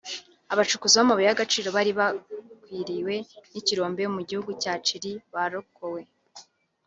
[0.53, 3.15] Abacukuzi b’amabuye y’agaciro bari bagwiriwe
[3.51, 6.01] n’ikirombe mu gihugu cya Chili bararokowe